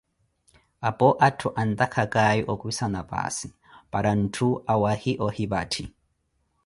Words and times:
Apo 0.89 1.07
atthu 1.27 1.47
antakhakaye 1.61 2.39
okwisana 2.53 3.01
paasi 3.09 3.47
para 3.91 4.11
ntthu 4.21 4.47
awaahi 4.73 5.13
ohipathi. 5.27 5.83